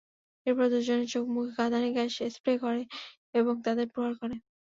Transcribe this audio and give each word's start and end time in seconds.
এরপর 0.45 0.65
দুজনের 0.71 1.07
চোখে-মুখে 1.09 1.53
কাঁদানে 1.57 1.89
gas 1.95 2.11
spray 2.35 2.53
করে 2.63 2.81
এবং 3.33 3.53
তাঁদের 3.65 3.87
প্রহার 3.93 4.13
করে। 4.21 4.35